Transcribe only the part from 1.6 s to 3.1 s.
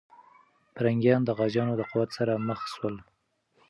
د قوت سره مخ سول.